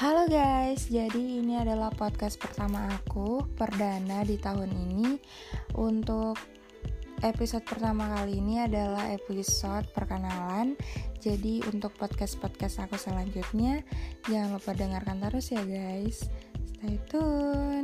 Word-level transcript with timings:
Halo 0.00 0.24
guys, 0.32 0.88
jadi 0.88 1.44
ini 1.44 1.60
adalah 1.60 1.92
podcast 1.92 2.40
pertama 2.40 2.88
aku 2.88 3.44
perdana 3.52 4.24
di 4.24 4.40
tahun 4.40 4.72
ini. 4.72 5.20
Untuk 5.76 6.40
episode 7.20 7.68
pertama 7.68 8.08
kali 8.16 8.40
ini 8.40 8.64
adalah 8.64 9.12
episode 9.12 9.84
perkenalan. 9.92 10.72
Jadi 11.20 11.60
untuk 11.68 11.92
podcast-podcast 12.00 12.88
aku 12.88 12.96
selanjutnya 12.96 13.84
jangan 14.24 14.56
lupa 14.56 14.72
dengarkan 14.72 15.20
terus 15.20 15.52
ya 15.52 15.60
guys. 15.68 16.32
Stay 16.80 16.96
tune. 17.04 17.79